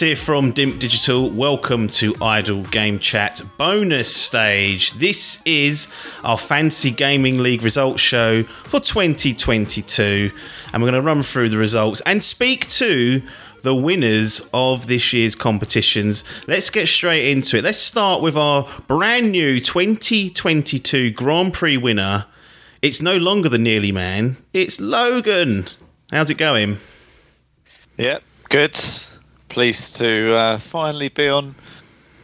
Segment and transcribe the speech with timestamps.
[0.00, 1.30] Here from Dimp Digital.
[1.30, 4.92] Welcome to Idle Game Chat bonus stage.
[4.92, 5.88] This is
[6.22, 10.30] our Fantasy Gaming League results show for 2022,
[10.72, 13.22] and we're going to run through the results and speak to
[13.62, 16.24] the winners of this year's competitions.
[16.46, 17.64] Let's get straight into it.
[17.64, 22.26] Let's start with our brand new 2022 Grand Prix winner.
[22.82, 25.68] It's no longer the Nearly Man, it's Logan.
[26.12, 26.78] How's it going?
[27.96, 28.78] Yep, good.
[29.56, 31.54] Pleased to uh, finally be on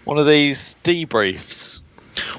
[0.04, 1.80] one of these debriefs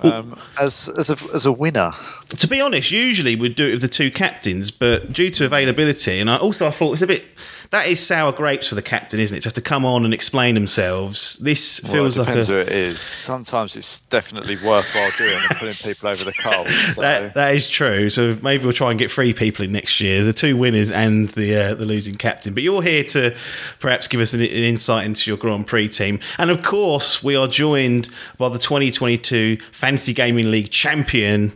[0.03, 1.93] um, as as a, as a winner.
[2.27, 6.19] to be honest, usually we'd do it with the two captains, but due to availability,
[6.19, 7.25] and I also I thought it's a bit
[7.73, 9.41] that is sour grapes for the captain, isn't it?
[9.41, 11.37] To have to come on and explain themselves.
[11.37, 13.01] This Well, feels it like depends a who it is.
[13.01, 16.93] Sometimes it's definitely worthwhile doing and putting people over the coals.
[16.93, 17.01] So.
[17.01, 18.11] that that is true.
[18.11, 21.29] So maybe we'll try and get three people in next year, the two winners and
[21.29, 22.53] the uh, the losing captain.
[22.53, 23.35] But you're here to
[23.79, 27.35] perhaps give us an, an insight into your Grand Prix team, and of course we
[27.35, 28.07] are joined
[28.37, 31.53] by the 2022 Fantasy Gaming League champion.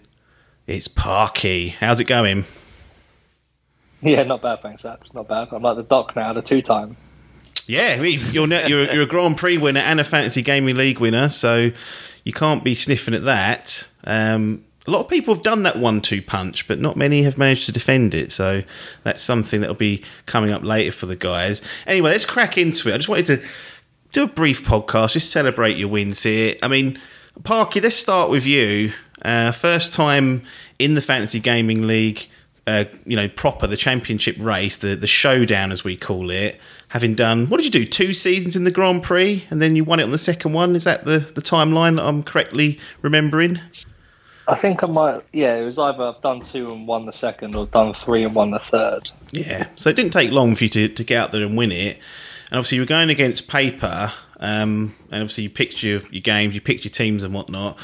[0.65, 1.69] It's Parky.
[1.79, 2.45] How's it going?
[4.01, 5.11] Yeah, not bad, thanks, Apps.
[5.13, 5.47] Not bad.
[5.51, 6.95] I'm like the doc now, the two time.
[7.65, 11.71] Yeah, you're you're, you're a Grand Prix winner and a Fantasy Gaming League winner, so
[12.23, 13.87] you can't be sniffing at that.
[14.05, 17.65] Um, a lot of people have done that one-two punch, but not many have managed
[17.65, 18.31] to defend it.
[18.31, 18.63] So
[19.03, 21.61] that's something that'll be coming up later for the guys.
[21.85, 22.93] Anyway, let's crack into it.
[22.93, 23.43] I just wanted to
[24.13, 26.55] do a brief podcast, just celebrate your wins here.
[26.63, 26.99] I mean,
[27.43, 28.93] Parky, let's start with you.
[29.21, 30.43] Uh, first time
[30.79, 32.29] in the Fantasy Gaming League,
[32.67, 36.59] uh, you know, proper the championship race, the the showdown as we call it.
[36.89, 37.85] Having done, what did you do?
[37.85, 40.75] Two seasons in the Grand Prix, and then you won it on the second one.
[40.75, 43.59] Is that the the timeline that I'm correctly remembering?
[44.49, 45.21] I think I might.
[45.33, 48.33] Yeah, it was either I've done two and won the second, or done three and
[48.33, 49.11] won the third.
[49.31, 49.67] Yeah.
[49.75, 51.97] So it didn't take long for you to, to get out there and win it.
[52.49, 56.53] And obviously you were going against paper, um, and obviously you picked your, your games,
[56.53, 57.77] you picked your teams and whatnot.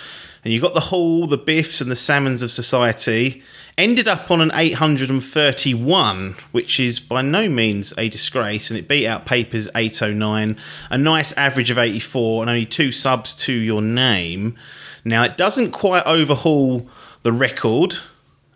[0.43, 3.41] And you got the Hall, the Biffs, and the Salmons of Society.
[3.77, 9.07] Ended up on an 831, which is by no means a disgrace, and it beat
[9.07, 10.57] out Paper's 809.
[10.89, 14.57] A nice average of 84, and only two subs to your name.
[15.05, 16.89] Now, it doesn't quite overhaul
[17.23, 17.95] the record.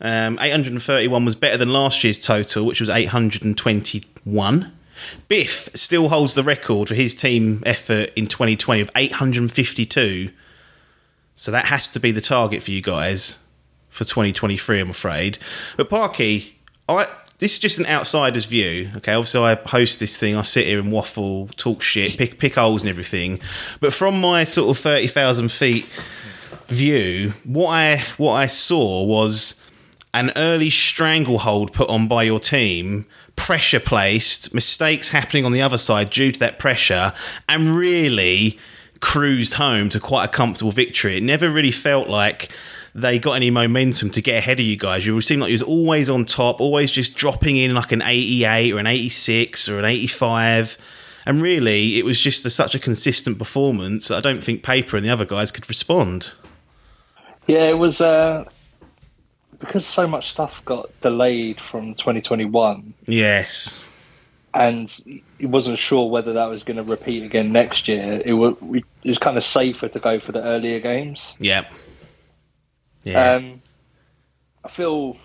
[0.01, 4.76] Um, 831 was better than last year's total, which was 821.
[5.27, 10.29] Biff still holds the record for his team effort in 2020 of 852.
[11.35, 13.43] So that has to be the target for you guys
[13.89, 15.39] for 2023, I'm afraid.
[15.75, 16.57] But Parky,
[16.87, 17.07] I
[17.39, 18.89] this is just an outsider's view.
[18.97, 20.35] Okay, obviously I host this thing.
[20.35, 23.39] I sit here and waffle, talk shit, pick pick holes and everything.
[23.79, 25.87] But from my sort of 30,000 feet
[26.67, 29.63] view, what I what I saw was
[30.17, 33.05] an early stranglehold put on by your team,
[33.35, 37.13] pressure placed, mistakes happening on the other side due to that pressure,
[37.47, 38.57] and really
[38.99, 41.17] cruised home to quite a comfortable victory.
[41.17, 42.51] It never really felt like
[42.95, 45.05] they got any momentum to get ahead of you guys.
[45.05, 48.73] You seemed like you was always on top, always just dropping in like an 88
[48.73, 50.79] or an 86 or an 85.
[51.27, 54.07] And really, it was just a, such a consistent performance.
[54.07, 56.33] that I don't think Paper and the other guys could respond.
[57.45, 58.45] Yeah, it was uh,
[59.59, 63.81] because so much stuff got delayed from 2021, Yes.
[64.53, 64.89] and
[65.39, 68.21] he wasn't sure whether that was going to repeat again next year.
[68.25, 71.35] It was, it was kind of safer to go for the earlier games.
[71.39, 71.71] Yep.
[73.03, 73.33] Yeah.
[73.35, 73.61] Um,
[74.63, 75.17] I feel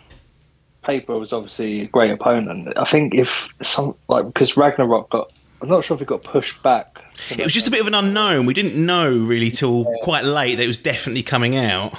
[0.84, 2.72] Paper was obviously a great opponent.
[2.76, 6.62] I think if some like because Ragnarok got, I'm not sure if it got pushed
[6.62, 6.98] back.
[7.30, 8.46] it was just a bit of an unknown.
[8.46, 11.94] We didn't know really till quite late that it was definitely coming out.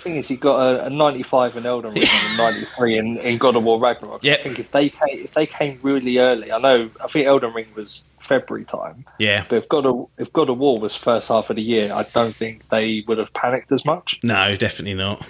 [0.00, 3.38] Thing is, he got a, a 95 in Elden Ring and a 93 in, in
[3.38, 4.22] God of War Ragnarok.
[4.24, 4.38] Yep.
[4.38, 6.90] I think if they came, if they came really early, I know.
[7.02, 9.44] I think Elden Ring was February time, Yeah.
[9.48, 12.02] but if God of if God of War was first half of the year, I
[12.14, 14.18] don't think they would have panicked as much.
[14.22, 15.26] No, definitely not.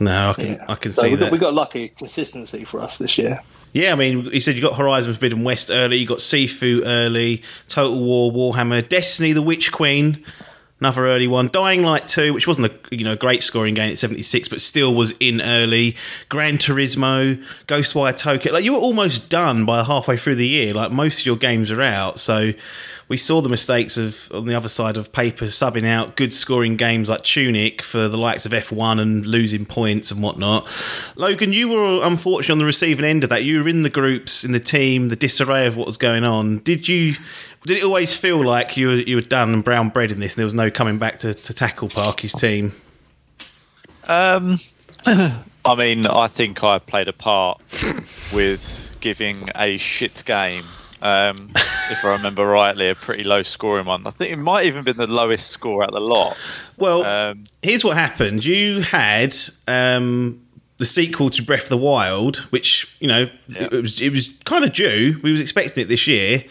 [0.00, 0.64] No, I can Yeah.
[0.68, 1.20] I can So see we that.
[1.26, 3.40] got, we got lucky consistency for us this year.
[3.74, 7.42] Yeah, I mean, you said you got Horizon Forbidden West early, you got Sifu early,
[7.68, 10.22] Total War, Warhammer, Destiny, the Witch Queen.
[10.82, 11.46] Another early one.
[11.46, 14.92] Dying Light 2, which wasn't a you know great scoring game at 76, but still
[14.92, 15.94] was in early.
[16.28, 18.52] Gran Turismo, Ghostwire Tokyo.
[18.52, 20.74] Like you were almost done by halfway through the year.
[20.74, 22.52] Like most of your games are out, so
[23.06, 26.76] we saw the mistakes of on the other side of paper subbing out good scoring
[26.76, 30.68] games like Tunic for the likes of F1 and losing points and whatnot.
[31.14, 33.44] Logan, you were unfortunately on the receiving end of that.
[33.44, 36.58] You were in the groups, in the team, the disarray of what was going on.
[36.58, 37.14] Did you?
[37.66, 40.34] Did it always feel like you were you were done and brown bread in this,
[40.34, 42.72] and there was no coming back to, to tackle Parky's team?
[44.04, 44.58] Um,
[45.06, 47.60] I mean, I think I played a part
[48.34, 50.64] with giving a shit game
[51.02, 51.50] um,
[51.90, 54.06] if I remember rightly, a pretty low scoring one.
[54.06, 56.36] I think it might even been the lowest score out of the lot.
[56.76, 58.44] Well, um, here's what happened.
[58.44, 59.36] You had
[59.66, 60.46] um,
[60.78, 63.64] the sequel to Breath of the Wild, which you know yeah.
[63.64, 65.18] it, it was it was kind of due.
[65.24, 66.44] We was expecting it this year.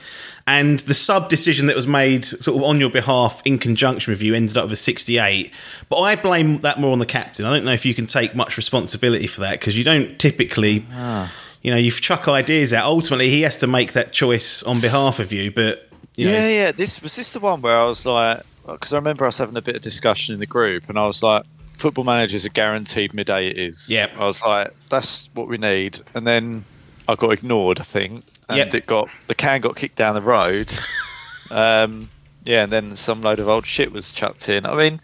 [0.47, 4.21] And the sub decision that was made sort of on your behalf in conjunction with
[4.21, 5.51] you ended up with 68.
[5.87, 7.45] But I blame that more on the captain.
[7.45, 10.85] I don't know if you can take much responsibility for that because you don't typically
[10.93, 12.85] ah you know, you chuck ideas out.
[12.85, 15.51] Ultimately, he has to make that choice on behalf of you.
[15.51, 16.33] But you know.
[16.33, 16.71] yeah, yeah.
[16.71, 19.61] This was this the one where I was like, because I remember us having a
[19.61, 21.43] bit of discussion in the group, and I was like,
[21.73, 23.89] football managers are guaranteed mid eighties.
[23.89, 26.01] Yeah, I was like, that's what we need.
[26.15, 26.65] And then
[27.07, 28.73] I got ignored, I think, and yep.
[28.73, 30.71] it got the can got kicked down the road.
[31.51, 32.09] um,
[32.43, 34.65] yeah, and then some load of old shit was chucked in.
[34.65, 35.01] I mean,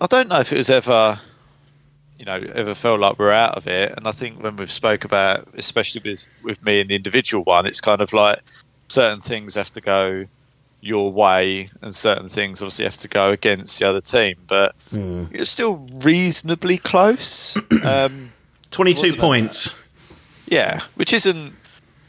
[0.00, 1.20] I don't know if it was ever
[2.20, 3.94] you know ever felt like we're out of it.
[3.96, 7.66] And I think when we've spoke about, especially with with me and the individual one,
[7.66, 8.40] it's kind of like
[8.88, 10.26] certain things have to go
[10.82, 14.36] your way, and certain things obviously have to go against the other team.
[14.46, 15.28] But mm.
[15.32, 17.56] it's still reasonably close.
[17.82, 18.32] Um,
[18.70, 19.74] Twenty-two points.
[20.50, 21.54] Yeah, which isn't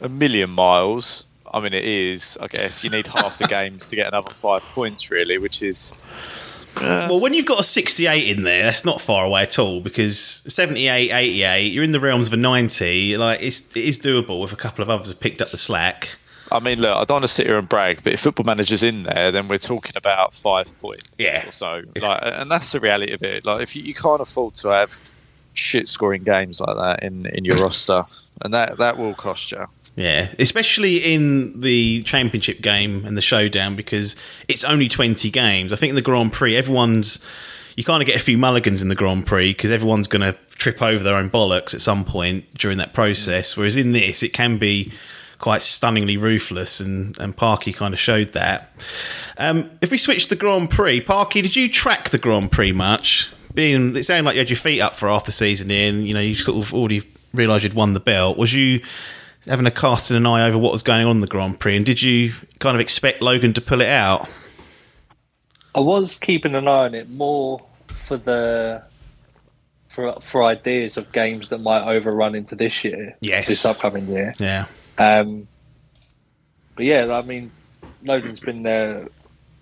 [0.02, 1.24] a million miles.
[1.54, 2.36] I mean, it is.
[2.40, 5.94] I guess you need half the games to get another five points, really, which is
[6.80, 9.80] well, uh, when you've got a 68 in there, that's not far away at all
[9.80, 13.16] because 78, 88, you're in the realms of a 90.
[13.16, 16.16] Like, it's, it is doable if a couple of others have picked up the slack.
[16.50, 18.82] I mean, look, I don't want to sit here and brag, but if football manager's
[18.82, 21.46] in there, then we're talking about five points yeah.
[21.46, 21.82] or so.
[21.96, 23.44] Like, and that's the reality of it.
[23.44, 24.98] Like, if you, you can't afford to have
[25.54, 28.04] shit scoring games like that in, in your roster,
[28.40, 29.66] and that, that will cost you.
[29.94, 34.16] Yeah, especially in the championship game and the showdown because
[34.48, 35.72] it's only 20 games.
[35.72, 37.22] I think in the Grand Prix, everyone's.
[37.74, 40.38] You kind of get a few mulligans in the Grand Prix because everyone's going to
[40.50, 43.56] trip over their own bollocks at some point during that process.
[43.56, 44.92] Whereas in this, it can be
[45.38, 48.70] quite stunningly ruthless, and, and Parky kind of showed that.
[49.38, 52.72] Um, if we switch to the Grand Prix, Parky, did you track the Grand Prix
[52.72, 53.30] much?
[53.54, 56.14] Being it sounded like you had your feet up for half the season in, you
[56.14, 57.00] know, you sort of already
[57.34, 58.36] realised you'd won the belt.
[58.38, 58.80] Was you
[59.48, 61.76] having a cast casting an eye over what was going on in the Grand Prix,
[61.76, 64.28] and did you kind of expect Logan to pull it out?
[65.74, 67.64] I was keeping an eye on it more
[68.06, 68.82] for the
[69.88, 74.34] for for ideas of games that might overrun into this year, yes, this upcoming year,
[74.38, 74.66] yeah.
[74.98, 75.48] Um,
[76.76, 77.50] but yeah, I mean,
[78.02, 79.08] Logan's been there,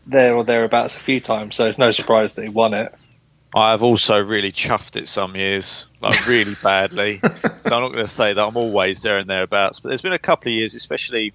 [0.07, 2.95] there or thereabouts a few times, so it's no surprise that he won it.
[3.55, 7.21] I've also really chuffed it some years, like really badly.
[7.61, 10.13] so I'm not going to say that I'm always there and thereabouts, but there's been
[10.13, 11.33] a couple of years, especially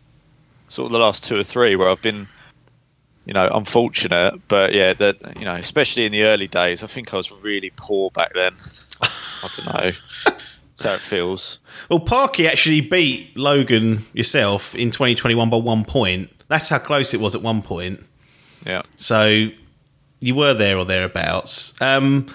[0.70, 2.28] sort of the last two or three, where I've been,
[3.26, 4.42] you know, unfortunate.
[4.48, 7.72] But yeah, that you know, especially in the early days, I think I was really
[7.76, 8.54] poor back then.
[9.02, 9.92] I don't know.
[10.24, 11.60] That's how it feels.
[11.90, 16.30] Well, Parky actually beat Logan yourself in 2021 by one point.
[16.48, 18.04] That's how close it was at one point.
[18.66, 18.82] Yeah.
[18.98, 19.50] So
[20.26, 21.80] you were there or thereabouts.
[21.82, 22.26] Um,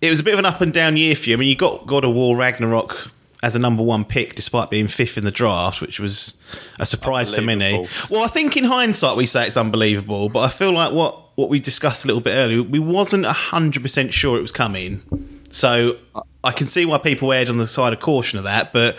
[0.00, 1.36] it was a bit of an up and down year for you.
[1.36, 3.10] I mean, you got God of War Ragnarok
[3.42, 6.40] as a number one pick, despite being fifth in the draft, which was
[6.80, 7.86] a surprise to many.
[8.10, 11.50] Well, I think in hindsight we say it's unbelievable, but I feel like what what
[11.50, 15.02] we discussed a little bit earlier, we wasn't hundred percent sure it was coming.
[15.50, 15.98] So
[16.42, 18.96] I can see why people erred on the side of caution of that, but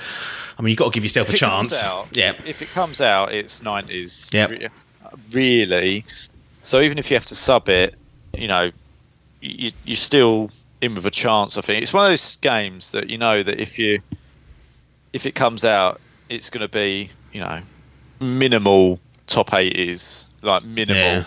[0.58, 1.84] I mean, you've got to give yourself if a chance.
[1.84, 2.34] Out, yeah.
[2.46, 4.29] If it comes out, it's nineties.
[4.32, 4.70] Yeah.
[5.32, 6.06] Really.
[6.62, 7.96] So even if you have to sub it,
[8.38, 8.72] you know,
[9.41, 10.51] you, you're still
[10.82, 11.58] in with a chance.
[11.58, 14.01] I think it's one of those games that you know that if you
[15.13, 17.62] if it comes out, it's going to be you know
[18.20, 20.98] minimal top eighties, like minimal.
[20.98, 21.24] Yeah.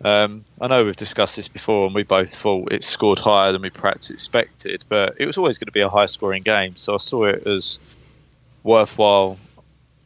[0.00, 3.62] Um, I know we've discussed this before, and we both thought it scored higher than
[3.62, 6.76] we perhaps expected, but it was always going to be a high scoring game.
[6.76, 7.80] So I saw it as
[8.62, 9.38] worthwhile.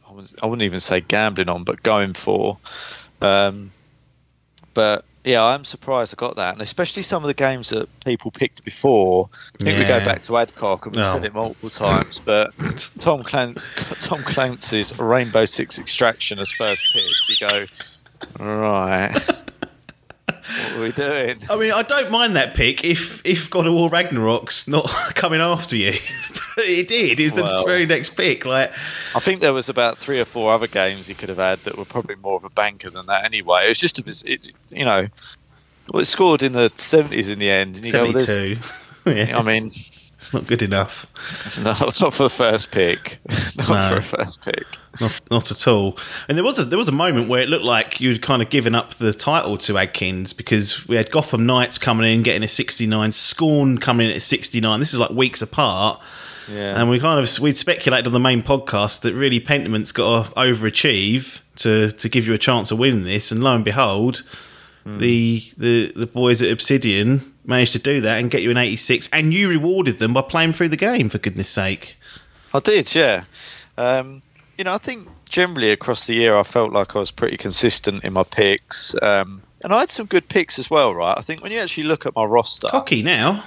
[0.07, 2.57] I, was, I wouldn't even say gambling on, but going for.
[3.21, 3.71] Um,
[4.73, 8.29] but yeah, I'm surprised I got that, and especially some of the games that people
[8.29, 9.29] picked before.
[9.33, 9.79] I think yeah.
[9.79, 12.51] we go back to Adcock, and we've said it multiple times, but
[12.99, 17.03] Tom Clancy, Tom Clancy's Rainbow Six Extraction as first pick.
[17.29, 17.65] You go,
[18.43, 19.13] right.
[20.25, 21.39] what are we doing?
[21.49, 25.39] I mean, I don't mind that pick if if God of War Ragnarok's not coming
[25.39, 25.99] after you.
[26.57, 27.19] it did.
[27.19, 28.45] It was the very next pick.
[28.45, 28.71] Like,
[29.15, 31.77] I think there was about three or four other games he could have had that
[31.77, 33.65] were probably more of a banker than that anyway.
[33.65, 35.07] It was just a, it, you know,
[35.91, 37.77] well, it scored in the seventies in the end.
[37.77, 38.11] And you go,
[39.05, 39.71] well, yeah, I mean,
[40.23, 41.05] it's not good enough.
[41.59, 43.19] no, it's not for the first pick.
[43.57, 43.89] not No.
[43.89, 44.65] for a first pick.
[45.01, 45.97] Not, not at all.
[46.29, 48.49] And there was a, there was a moment where it looked like you'd kind of
[48.49, 52.47] given up the title to Adkins because we had Gotham Knights coming in getting a
[52.47, 54.79] 69, Scorn coming in at 69.
[54.79, 56.01] This is like weeks apart.
[56.49, 56.79] Yeah.
[56.79, 60.31] And we kind of we'd speculated on the main podcast that really Pentiment's got to
[60.35, 64.23] overachieve to to give you a chance of winning this, and lo and behold,
[64.83, 64.99] hmm.
[64.99, 69.09] the the the boys at Obsidian managed to do that and get you an 86,
[69.11, 71.97] and you rewarded them by playing through the game for goodness sake.
[72.53, 73.25] I did, yeah.
[73.77, 74.21] Um,
[74.57, 78.03] you know, I think generally across the year, I felt like I was pretty consistent
[78.03, 81.17] in my picks, um, and I had some good picks as well, right?
[81.17, 83.43] I think when you actually look at my roster, Cocky now.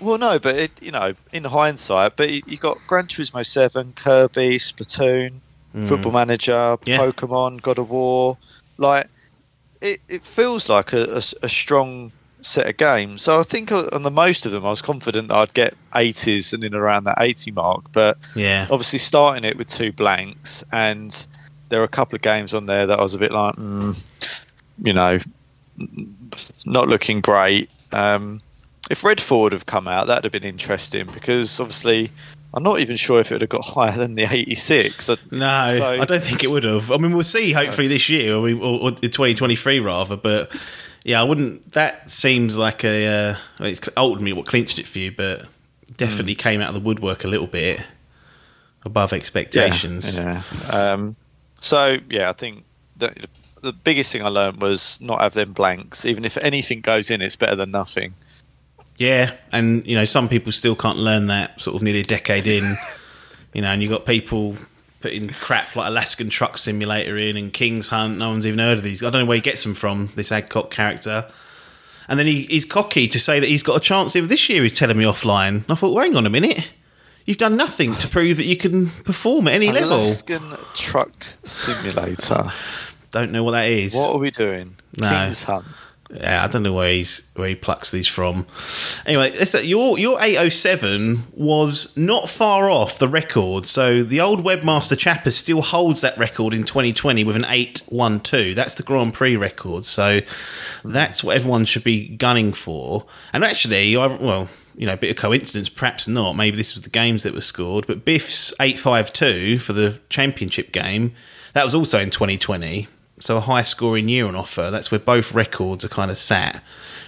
[0.00, 3.92] well, no, but it, you know, in hindsight, but you, you got Gran Turismo Seven,
[3.94, 5.34] Kirby, Splatoon,
[5.86, 6.86] Football Manager, Mm.
[6.88, 6.98] Yeah.
[6.98, 8.36] Pokemon, God of War,
[8.76, 9.06] like
[9.80, 12.10] it, it feels like a strong
[12.42, 13.22] set of games.
[13.22, 16.52] So I think on the most of them, I was confident that I'd get 80s
[16.52, 18.66] and in around that 80 mark, but Yeah.
[18.70, 21.26] obviously starting it with two blanks and
[21.68, 24.02] there are a couple of games on there that I was a bit like, mm,
[24.82, 25.18] you know,
[26.66, 27.70] not looking great.
[27.92, 28.40] Um,
[28.90, 32.10] if Redfall have come out, that'd have been interesting because obviously
[32.52, 35.08] I'm not even sure if it would have got higher than the 86.
[35.30, 36.90] No, So- I don't think it would have.
[36.90, 37.52] I mean, we'll see.
[37.52, 40.16] Hopefully this year, or, we, or, or 2023 rather.
[40.16, 40.50] But
[41.04, 41.72] yeah, I wouldn't.
[41.72, 43.06] That seems like a.
[43.06, 45.46] Uh, well, it's ultimately what clinched it for you, but
[45.96, 47.80] definitely came out of the woodwork a little bit
[48.84, 50.16] above expectations.
[50.16, 50.42] Yeah.
[50.70, 51.16] Um,
[51.60, 52.64] so yeah, I think
[52.96, 53.14] the,
[53.62, 56.04] the biggest thing I learned was not have them blanks.
[56.04, 58.14] Even if anything goes in, it's better than nothing.
[58.96, 62.46] Yeah, and you know, some people still can't learn that sort of nearly a decade
[62.46, 62.76] in.
[63.54, 64.56] you know, and you got people
[65.00, 68.18] putting crap like Alaskan Truck Simulator in and King's Hunt.
[68.18, 69.02] No one's even heard of these.
[69.02, 70.10] I don't know where he gets them from.
[70.14, 71.30] This Adcock character.
[72.08, 74.62] And then he, he's cocky to say that he's got a chance even this year.
[74.62, 75.48] He's telling me offline.
[75.48, 76.68] And I thought, well, hang on a minute.
[77.24, 79.98] You've done nothing to prove that you can perform at any level.
[79.98, 82.50] Alaskan Truck Simulator.
[83.12, 83.94] Don't know what that is.
[83.94, 84.76] What are we doing?
[84.96, 85.08] No.
[85.08, 85.66] King's Hunt.
[86.12, 88.46] Yeah, I don't know where he's where he plucks these from.
[89.06, 93.66] Anyway, your your 807 was not far off the record.
[93.66, 98.56] So the old webmaster Chappers still holds that record in 2020 with an 812.
[98.56, 99.84] That's the Grand Prix record.
[99.84, 100.20] So
[100.84, 103.06] that's what everyone should be gunning for.
[103.32, 106.34] And actually, I well, you know, a bit of coincidence, perhaps not.
[106.34, 111.12] Maybe this was the games that were scored, but Biff's 852 for the championship game,
[111.52, 112.88] that was also in 2020
[113.20, 114.70] so a high scoring year on offer.
[114.70, 116.62] That's where both records are kind of sat,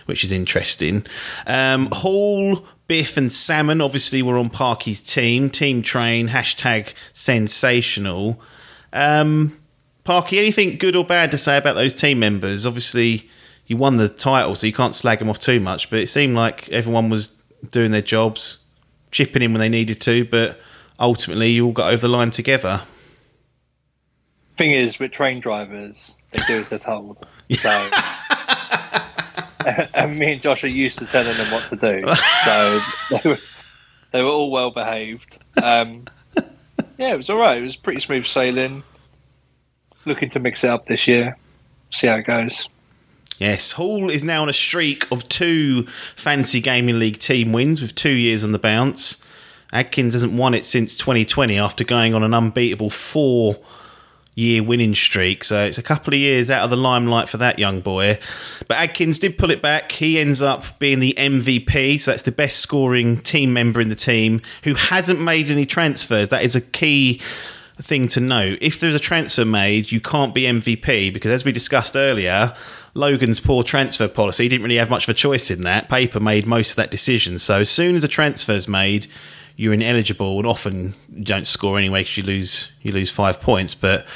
[0.06, 1.04] which is interesting.
[1.46, 5.50] Um, Hall, Biff, and Salmon obviously were on Parky's team.
[5.50, 8.40] Team Train hashtag sensational.
[8.92, 9.58] Um,
[10.04, 12.66] Parky, anything good or bad to say about those team members?
[12.66, 13.28] Obviously,
[13.66, 15.88] you won the title, so you can't slag them off too much.
[15.90, 17.28] But it seemed like everyone was
[17.70, 18.64] doing their jobs,
[19.10, 20.24] chipping in when they needed to.
[20.24, 20.60] But
[20.98, 22.82] ultimately, you all got over the line together.
[24.62, 27.26] Thing is, with train drivers, they do as they're told.
[27.50, 27.68] So,
[29.92, 32.14] and me and Josh are used to telling them what to do.
[32.44, 33.38] So they were,
[34.12, 35.36] they were all well behaved.
[35.60, 36.04] Um,
[36.96, 37.58] yeah, it was all right.
[37.58, 38.84] It was pretty smooth sailing.
[40.04, 41.36] Looking to mix it up this year.
[41.90, 42.68] See how it goes.
[43.38, 47.96] Yes, Hall is now on a streak of two Fantasy Gaming League team wins with
[47.96, 49.26] two years on the bounce.
[49.72, 53.58] Adkins hasn't won it since 2020 after going on an unbeatable four
[54.34, 55.44] year winning streak.
[55.44, 58.18] So it's a couple of years out of the limelight for that young boy.
[58.66, 59.92] But Adkins did pull it back.
[59.92, 62.00] He ends up being the MVP.
[62.00, 66.30] So that's the best scoring team member in the team who hasn't made any transfers.
[66.30, 67.20] That is a key
[67.80, 68.58] thing to note.
[68.60, 72.54] If there's a transfer made, you can't be MVP because, as we discussed earlier,
[72.94, 75.88] Logan's poor transfer policy didn't really have much of a choice in that.
[75.88, 77.38] Paper made most of that decision.
[77.38, 79.06] So as soon as a transfer's made,
[79.56, 83.74] you're ineligible, and often don't score anyway because you lose you lose five points.
[83.74, 84.06] But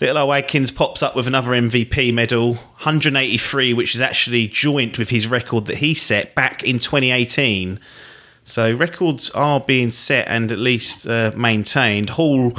[0.00, 5.10] little O Adkins pops up with another MVP medal, 183, which is actually joint with
[5.10, 7.78] his record that he set back in 2018.
[8.44, 12.10] So records are being set and at least uh, maintained.
[12.10, 12.54] Hall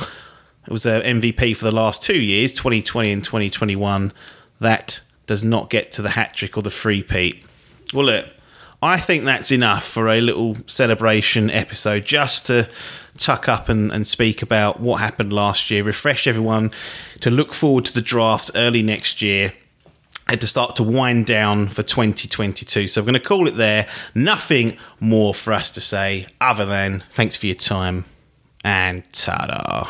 [0.67, 4.13] was a MVP for the last two years, 2020 and 2021.
[4.59, 7.43] That does not get to the hat trick or the free peat.
[7.93, 8.27] Well, look,
[8.81, 12.69] I think that's enough for a little celebration episode just to
[13.17, 16.71] tuck up and, and speak about what happened last year, refresh everyone
[17.19, 19.53] to look forward to the draft early next year.
[20.27, 22.88] and to start to wind down for 2022.
[22.88, 23.88] So I'm going to call it there.
[24.13, 28.05] Nothing more for us to say other than thanks for your time
[28.63, 29.89] and ta